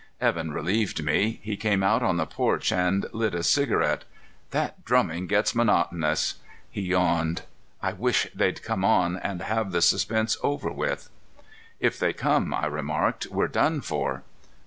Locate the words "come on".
8.63-9.17